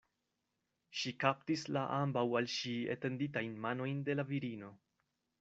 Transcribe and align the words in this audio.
Ŝi 1.01 1.11
kaptis 1.23 1.65
la 1.77 1.83
ambaŭ 1.97 2.23
al 2.41 2.49
ŝi 2.55 2.73
etenditajn 2.95 3.61
manojn 3.67 4.03
de 4.11 4.19
la 4.19 4.27
virino. 4.33 4.73